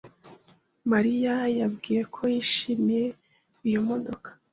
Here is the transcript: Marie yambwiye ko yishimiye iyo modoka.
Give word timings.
Marie 0.91 1.21
yambwiye 1.59 2.01
ko 2.13 2.21
yishimiye 2.33 3.05
iyo 3.67 3.79
modoka. 3.89 4.29